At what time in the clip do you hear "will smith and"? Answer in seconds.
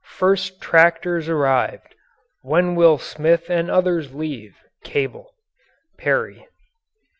2.73-3.69